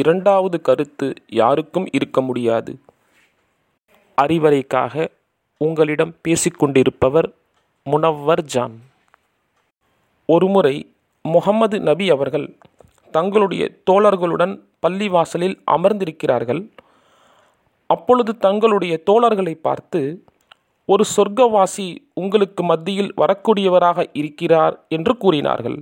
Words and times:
இரண்டாவது 0.00 0.60
கருத்து 0.60 1.08
யாருக்கும் 1.40 1.86
இருக்க 1.92 2.20
முடியாது. 2.20 2.72
அறிவறைக்காக 4.22 5.04
உங்களிடம் 5.60 6.14
பேசிக்கொண்டிருப்பவர் 6.24 7.28
முனவ்வர் 7.90 8.42
ஜான். 8.42 8.76
ஒருமுறை 10.28 10.76
முகமது 11.24 11.80
நபி 11.80 12.06
அவர்கள் 12.10 12.46
தங்களுடைய 13.10 13.64
தோழர்களுடன் 13.90 14.54
பள்ளிவாசலில் 14.86 15.56
அமர்ந்திருக்கிறார்கள். 15.70 16.62
அப்பொழுது 17.86 18.32
தங்களுடைய 18.38 18.94
தோழர்களை 19.10 19.54
பார்த்து 19.68 20.00
ஒரு 20.88 21.04
சொர்க்கவாசி 21.16 21.86
உங்களுக்கு 22.14 22.62
மத்தியில் 22.62 23.12
வரக்கூடியவராக 23.16 24.06
இருக்கிறார் 24.12 24.76
என்று 24.88 25.12
கூறினார்கள். 25.16 25.78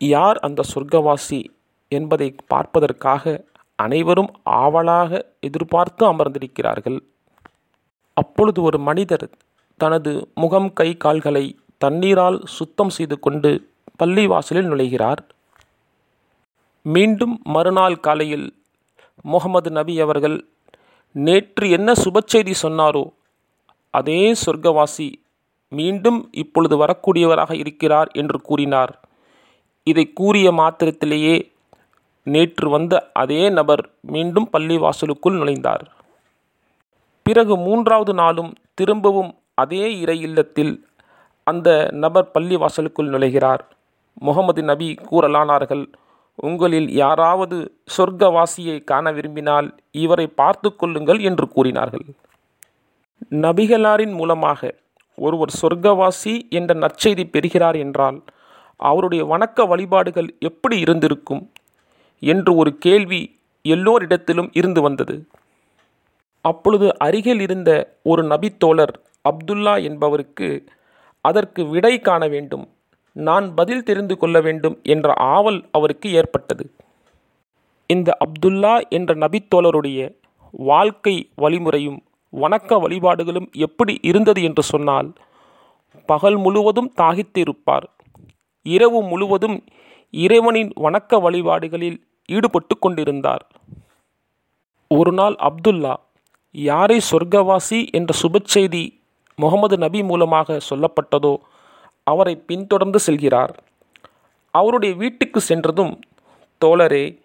யார் 0.00 0.38
அந்த 0.38 0.62
சொர்க்கவாசி? 0.74 1.40
என்பதை 1.88 2.28
பார்ப்பதற்காக 2.46 3.44
அனைவரும் 3.74 4.30
ஆவலாக 4.42 5.10
எதிர்பார்த்து 5.40 6.02
அமர்ந்திருக்கிறார்கள். 6.06 6.98
அப்பொழுது 8.14 8.62
ஒரு 8.62 8.78
மனிதர் 8.78 9.30
தனது 9.76 10.12
முகம் 10.34 10.72
கை 10.72 10.96
கால்களை 10.96 11.58
தண்ணீரால் 11.78 12.38
சுத்தம் 12.44 12.90
செய்து 12.90 13.16
கொண்டு 13.18 13.50
பள்ளிவாசலில் 14.02 14.70
நுழைகிறார். 14.70 15.20
மீண்டும் 16.82 17.40
மறுநாள் 17.44 18.00
காலையில் 18.00 18.54
முகமது 19.22 19.70
நபி 19.70 20.00
அவர்கள் 20.00 20.36
நேற்று 21.12 21.70
என்ன 21.70 21.92
சுபச்செய்தி 21.92 22.54
சொன்னாரோ 22.62 23.04
அதே 23.90 24.32
சொர்க்கவாசி 24.32 25.08
மீண்டும் 25.72 26.18
இப்பொழுது 26.32 26.74
வரக்கூடியவராக 26.76 27.52
இருக்கிறார் 27.52 28.10
என்று 28.12 28.38
கூறினார். 28.40 28.92
இதை 29.82 30.04
கூறிய 30.12 30.52
மாத்திரத்திலேயே 30.52 31.36
நேற்று 32.22 32.70
வந்த 32.70 33.10
அதே 33.12 33.50
நபர் 33.50 33.90
மீண்டும் 34.00 34.48
பள்ளிவாசலுக்குள் 34.52 35.38
நுழைந்தார். 35.40 35.84
பிறகு 37.22 37.56
மூன்றாவது 37.56 38.14
நாளும் 38.14 38.52
திரும்பவும் 38.74 39.34
அதே 39.54 40.00
இறை 40.00 40.20
இல்லத்தில் 40.20 40.86
அந்த 41.44 41.88
நபர் 41.90 42.30
பள்ளிவாசலுக்குள் 42.34 43.12
நுழைகிறார். 43.12 43.60
முகமது 44.20 44.62
நபி 44.62 44.94
கூறலானார்கள் 45.10 45.84
உங்களில் 46.34 46.90
யாராவது 46.90 47.74
சொர்க்கவாசியை 47.96 48.84
காண 48.84 49.12
விரும்பினால் 49.12 49.74
இவரை 49.90 50.26
பார்த்து 50.26 50.76
கொள்ளுங்கள் 50.76 51.18
என்று 51.18 51.48
கூறினார்கள். 51.48 52.04
நபிகளாரின் 53.30 54.12
மூலமாக 54.12 54.74
ஒருவர் 55.14 55.52
சொர்க்கவாசி 55.62 56.48
என்ற 56.48 56.74
நற்செய்தி 56.74 57.30
பெறுகிறார் 57.30 57.76
என்றால் 57.76 58.22
அவருடைய 58.76 59.24
வணக்க 59.24 59.66
வழிபாடுகள் 59.66 60.36
எப்படி 60.38 60.78
இருந்திருக்கும்? 60.78 61.50
என்று 62.20 62.54
ஒரு 62.54 62.78
கேள்வி 62.78 63.40
எல்லோரிடத்திலும் 63.64 64.50
இருந்து 64.52 64.82
வந்தது. 64.82 65.28
அப்பொழுது 66.40 66.98
அருகில் 66.98 67.40
இருந்த 67.40 67.98
ஒரு 68.02 68.22
நபித்தோழர் 68.22 68.94
அப்துல்லா 69.28 69.82
என்பவருக்கு 69.82 70.64
அதற்கு 71.20 71.66
விடை 71.66 72.00
காண 72.00 72.28
வேண்டும். 72.28 72.68
நான் 73.12 73.54
பதில் 73.54 73.82
தெரிந்து 73.82 74.18
கொள்ள 74.18 74.40
வேண்டும் 74.40 74.80
என்ற 74.82 75.14
ஆவல் 75.14 75.68
அவருக்கு 75.70 76.12
ஏற்பட்டது. 76.12 76.72
இந்த 77.86 78.16
அப்துல்லா 78.24 78.88
என்ற 78.88 79.14
நபித்தோழருடைய 79.14 80.16
வாழ்க்கை 80.50 81.30
வழிமுறையும் 81.34 82.02
வணக்க 82.30 82.78
வழிபாடுகளும் 82.78 83.48
எப்படி 83.52 83.98
இருந்தது 84.02 84.42
என்று 84.42 84.62
சொன்னால் 84.62 85.12
பகல் 86.06 86.36
முழுவதும் 86.36 86.92
தாகித்திருப்பார். 86.96 87.86
இரவு 88.62 89.02
முழுவதும் 89.02 89.64
இறைவனின் 90.10 90.70
வணக்க 90.76 91.20
வழிபாடுகளில் 91.20 91.98
ஈடுபட்டு 92.28 92.78
கொண்டிருந்தார். 92.78 93.46
ஒரு 94.88 95.12
நாள் 95.12 95.34
அப்துல்லா 95.34 95.94
யாரை 96.50 97.00
சொர்க்கவாசி 97.10 97.90
என்ற 97.92 98.14
சுபச்செய்தி 98.22 99.00
முகமது 99.34 99.78
நபி 99.78 100.02
மூலமாக 100.02 100.58
சொல்லப்பட்டதோ 100.70 101.36
அவரை 102.04 102.36
பின்தொடர்ந்து 102.36 102.98
செல்கிறார். 103.06 103.52
அவருடைய 104.50 104.94
வீட்டுக்கு 104.94 105.40
சென்றதும் 105.40 106.00
தோழரே 106.64 107.18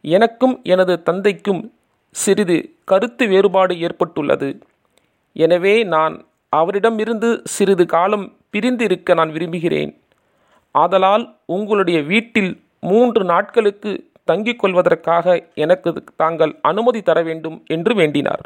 எனக்கும் 0.00 0.60
எனது 0.62 1.02
தந்தைக்கும் 1.02 1.72
சிறிது 2.10 2.74
கருத்து 2.84 3.28
வேறுபாடு 3.28 3.78
ஏற்பட்டுள்ளது. 3.78 4.60
எனவே 5.32 5.84
நான் 5.84 6.26
அவரிடமிருந்து 6.48 7.42
சிறிது 7.44 7.86
காலம் 7.86 8.36
பிரிந்து 8.50 8.84
இருக்க 8.84 9.14
நான் 9.14 9.32
விரும்புகிறேன். 9.32 10.00
ஆதலால் 10.74 11.24
உங்களுடைய 11.44 12.02
வீட்டில் 12.02 12.62
மூன்று 12.80 13.24
நாட்களுக்கு 13.24 14.07
தங்கிக் 14.28 14.58
கொள்வதற்காக 14.58 15.26
எனக்கு 15.54 15.90
தாங்கள் 16.16 16.52
அனுமதி 16.62 17.00
தர 17.02 17.18
வேண்டும் 17.22 17.56
என்று 17.66 17.94
வேண்டினார். 17.94 18.44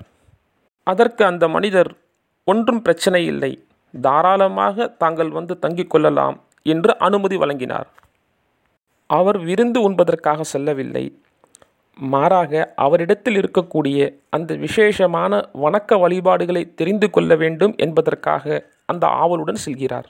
அதற்கு 0.86 1.22
அந்த 1.24 1.44
மனிதர் 1.48 1.90
ஒன்றும் 2.44 2.82
பிரச்சனை 2.82 3.20
இல்லை. 3.26 3.52
தாராளமாக 4.00 4.86
தாங்கள் 5.02 5.30
வந்து 5.30 5.54
தங்கிக் 5.62 5.90
கொள்ளலாம் 5.90 6.36
என்று 6.62 6.92
அனுமதி 6.98 7.36
வழங்கினார். 7.36 7.88
அவர் 9.10 9.38
விருந்து 9.38 9.78
உண்பதற்காக 9.82 10.42
செல்லவில்லை. 10.42 11.04
மாறாக 12.12 12.72
அவரிடத்தில் 12.76 13.36
இருக்கக்கூடிய 13.36 13.98
அந்த 14.30 14.54
விசேஷமான 14.54 15.32
வணக்க 15.62 15.98
வழிபாடுகளை 16.00 16.62
தெரிந்து 16.74 17.08
கொள்ள 17.10 17.32
வேண்டும் 17.36 17.74
என்பதற்காக 17.76 18.44
அந்த 18.86 19.04
ஆவலுடன் 19.22 19.60
செல்கிறார். 19.66 20.08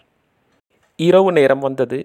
இரவு 0.98 1.30
நேரம் 1.32 1.64
வந்தது. 1.68 1.98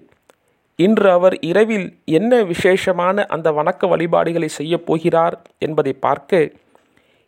இன்று 0.80 1.12
அவர் 1.12 1.40
இரவில் 1.40 2.00
என்ன 2.06 2.44
விசேஷமான 2.44 3.26
அந்த 3.26 3.52
வணக்க 3.52 3.88
வழிபாடுகளை 3.90 4.48
செய்யப் 4.48 4.86
போகிறார் 4.86 5.42
என்பதை 5.60 5.94
பார்க்க 5.94 6.50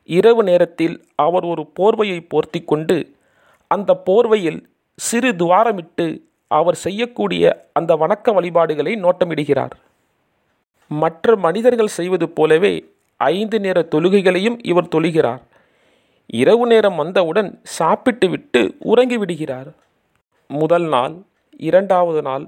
இரவு 0.04 0.44
நேரத்தில் 0.44 1.06
அவர் 1.16 1.44
ஒரு 1.44 1.64
போர்வையை 1.80 2.26
போர்த்தி 2.30 2.64
கொண்டு 2.66 3.16
அந்த 3.68 4.02
போர்வையில் 4.06 4.64
சிறு 4.96 5.32
துவாரமிட்டு 5.32 6.22
அவர் 6.48 6.76
செய்யக்கூடிய 6.76 7.70
அந்த 7.74 7.96
வணக்க 7.96 8.34
வழிபாடுகளை 8.34 8.94
நோட்டமிடுகிறார். 8.96 9.74
மற்ற 10.88 11.36
மனிதர்கள் 11.36 11.88
செய்வது 11.88 12.30
போலவே 12.30 12.74
ஐந்து 13.18 13.60
நேர 13.60 13.88
தொழுகைகளையும் 13.92 14.60
இவர் 14.64 14.94
தொழுகிறார். 14.96 15.42
இரவு 16.26 16.68
நேரம் 16.68 16.96
வந்தவுடன் 16.96 17.60
சாப்பிட்டு 17.64 18.30
விட்டு 18.30 18.76
உறங்கிவிடுகிறார். 18.86 19.70
முதல் 20.48 20.88
நாள் 20.88 21.16
இரண்டாவது 21.58 22.22
நாள் 22.22 22.46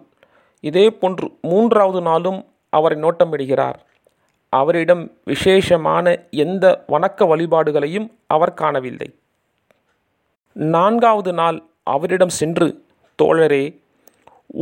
இதே 0.61 0.91
போன்று 0.91 1.27
மூன்றாவது 1.41 2.01
நாளும் 2.01 2.39
அவரை 2.69 2.97
நோட்டமிடுகிறார். 3.01 3.79
அவரிடம் 4.53 5.03
விசேஷமான 5.23 6.05
எந்த 6.44 6.83
வணக்க 6.88 7.25
வழிபாடுகளையும் 7.25 8.07
அவர் 8.27 8.53
காணவில்லை. 8.53 9.09
நான்காவது 10.53 11.33
நாள் 11.33 11.57
அவரிடம் 11.83 12.33
சென்று 12.39 12.67
தோழரே 13.22 13.63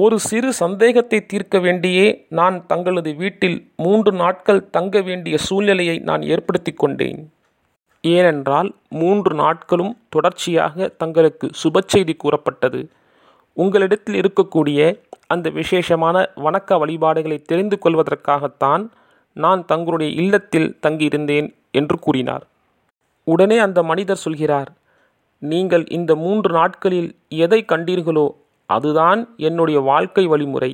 ஒரு 0.04 0.20
சிறு 0.20 0.54
சந்தேகத்தை 0.54 1.26
தீர்க்க 1.26 1.58
வேண்டியே 1.58 2.26
நான் 2.30 2.66
தங்களது 2.66 3.12
வீட்டில் 3.14 3.58
மூன்று 3.76 4.12
நாட்கள் 4.12 4.70
தங்க 4.70 5.02
வேண்டிய 5.02 5.38
சூழ்நிலையை 5.38 6.00
நான் 6.00 6.22
ஏற்படுத்தி 6.22 6.72
கொண்டேன். 6.72 7.22
ஏனென்றால் 8.02 8.70
மூன்று 8.90 9.36
நாட்களும் 9.36 9.98
தொடர்ச்சியாக 10.10 10.88
தங்களுக்கு 10.88 11.50
சுபச்செய்தி 11.64 12.16
கூறப்பட்டது. 12.18 12.82
உங்களிடத்தில் 13.54 14.18
இருக்கக்கூடிய 14.22 14.80
அந்த 15.30 15.48
விசேஷமான 15.50 16.16
வணக்க 16.46 16.78
வழிபாடுகளை 16.80 17.38
தெரிந்து 17.42 17.78
கொள்வதற்காகத்தான் 17.78 18.84
நான் 19.34 19.62
தங்களுடைய 19.66 20.10
இல்லத்தில் 20.22 20.70
தங்கியிருந்தேன் 20.88 21.48
என்று 21.72 21.98
கூறினார். 22.00 22.46
உடனே 23.28 23.58
அந்த 23.58 23.80
மனிதர் 23.84 24.24
சொல்கிறார் 24.26 24.70
நீங்கள் 25.42 25.84
இந்த 25.98 26.12
மூன்று 26.16 26.52
நாட்களில் 26.54 27.10
எதை 27.46 27.60
கண்டீர்களோ 27.72 28.28
அதுதான் 28.70 29.22
என்னுடைய 29.38 29.80
வாழ்க்கை 29.80 30.26
வழிமுறை. 30.26 30.72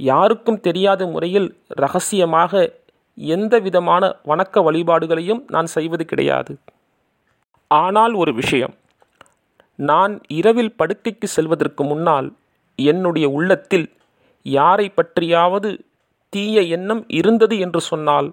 யாருக்கும் 0.00 0.60
தெரியாத 0.60 1.06
முறையில் 1.06 1.48
ரகசியமாக 1.82 2.52
எந்த 3.18 3.54
விதமான 3.58 4.02
வணக்க 4.24 4.62
வழிபாடுகளையும் 4.66 5.42
நான் 5.54 5.68
செய்வது 5.76 6.04
கிடையாது. 6.04 6.52
ஆனால் 7.70 8.14
ஒரு 8.14 8.32
விஷயம் 8.34 8.74
நான் 9.90 10.14
இரவில் 10.38 10.76
படுக்கைக்கு 10.78 11.26
செல்வதற்கு 11.36 11.82
முன்னால் 11.84 12.28
என்னுடைய 12.84 13.26
உள்ளத்தில் 13.28 13.86
யாரை 14.46 14.86
பற்றியாவது 14.96 15.70
தீய 16.32 16.60
எண்ணம் 16.76 17.02
இருந்தது 17.08 17.58
என்று 17.58 17.80
சொன்னால் 17.80 18.28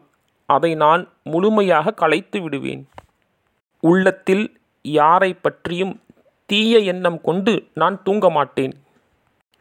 அதை 0.49 0.75
நான் 0.75 1.01
முழுமையாக 1.23 1.91
களைத்து 1.91 2.41
விடுவேன். 2.41 2.83
உள்ளத்தில் 3.83 4.45
யாரை 4.81 5.31
பற்றியும் 5.33 5.95
தீய 6.45 6.77
எண்ணம் 6.91 7.21
கொண்டு 7.21 7.53
நான் 7.73 7.97
தூங்க 8.03 8.29
மாட்டேன். 8.29 8.73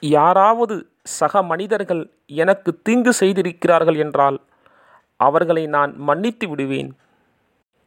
யாராவது 0.03 0.75
சக 1.19 1.43
மனிதர்கள் 1.43 2.03
எனக்கு 2.43 2.71
தீங்கு 2.83 3.13
செய்திருக்கிறார்கள் 3.13 3.97
என்றால் 3.97 4.39
அவர்களை 5.17 5.65
நான் 5.67 5.93
மன்னித்து 5.99 6.47
விடுவேன். 6.49 6.91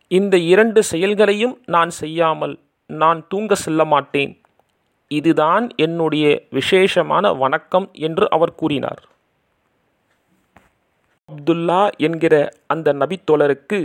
இந்த 0.08 0.36
இரண்டு 0.38 0.84
செயல்களையும் 0.84 1.56
நான் 1.66 1.92
செய்யாமல் 2.02 2.56
நான் 2.90 3.20
தூங்க 3.28 3.56
செல்ல 3.56 3.86
மாட்டேன். 3.86 4.32
இதுதான் 5.12 5.66
என்னுடைய 5.76 6.26
விசேஷமான 6.50 7.34
வணக்கம் 7.34 7.88
என்று 8.08 8.30
அவர் 8.30 8.56
கூறினார். 8.56 9.02
அப்துல்லா 11.30 11.82
என்கிற 11.98 12.36
அந்த 12.68 12.94
நபித்தோழருக்கு 12.94 13.80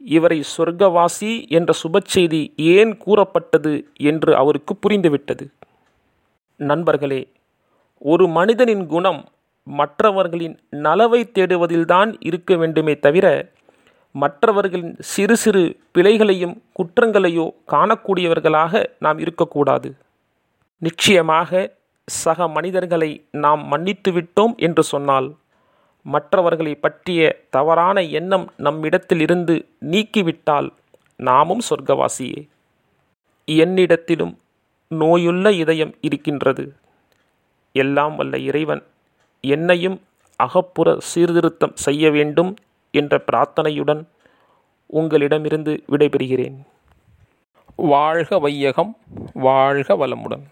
இவரை 0.00 0.38
சொர்க்கவாசி 0.56 1.48
என்ற 1.48 1.72
சுபச்செய்தி 1.82 2.42
ஏன் 2.56 2.96
கூறப்பட்டது 2.96 3.72
என்று 4.10 4.36
அவருக்கு 4.36 4.74
புரிந்துவிட்டது. 4.76 5.44
நண்பர்களே 6.60 7.22
ஒரு 7.98 8.26
மனிதனின் 8.28 8.86
குணம் 8.86 9.22
மற்றவர்களின் 9.66 10.56
நலவை 10.70 11.30
தேடுவதில்தான் 11.34 12.16
இருக்க 12.20 12.56
வேண்டுமே 12.56 12.98
தவிர 12.98 13.26
மற்றவர்களின் 14.14 14.94
சிறு 15.00 15.36
சிறு 15.36 15.64
பிழைகளையும் 15.92 16.56
குற்றங்களையோ 16.78 17.46
காணக்கூடியவர்களாக 17.72 18.82
நாம் 18.98 19.18
இருக்கக்கூடாது. 19.18 19.90
நிச்சயமாக 20.82 21.50
சக 22.08 22.48
மனிதர்களை 22.48 23.10
நாம் 23.30 23.66
மன்னித்து 23.66 24.10
விட்டோம் 24.12 24.54
என்று 24.56 24.82
சொன்னால் 24.82 25.28
மற்றவர்களை 26.06 26.74
பற்றிய 26.74 27.20
தவறான 27.50 28.02
எண்ணம் 28.02 28.46
நம்மிடத்தில் 28.56 29.20
இருந்து 29.20 29.54
நீக்கிவிட்டால் 29.90 30.68
நாமும் 31.16 31.62
சொர்க்கவாசியே. 31.68 32.40
என்னிடத்திலும் 33.46 34.34
நோயுள்ள 34.90 35.52
இதயம் 35.52 35.94
இருக்கின்றது. 36.00 36.64
எல்லாம் 37.74 38.16
வல்ல 38.16 38.38
இறைவன் 38.38 38.82
என்னையும் 39.44 39.98
அகப்புற 40.36 40.96
சீர்திருத்தம் 41.00 41.76
செய்ய 41.76 42.10
வேண்டும் 42.10 42.50
என்ற 42.94 43.22
பிரார்த்தனையுடன் 43.32 44.02
உங்களிடமிருந்து 44.86 45.84
விடைபெறுகிறேன். 45.88 46.58
வாழ்க 47.76 48.38
வையகம் 48.38 48.92
வாழ்க 49.46 49.96
வளமுடன். 49.96 50.44